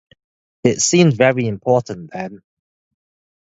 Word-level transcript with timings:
It 0.63 0.81
seemed 0.81 1.13
very 1.15 1.45
important 1.45 2.09
then. 2.11 2.41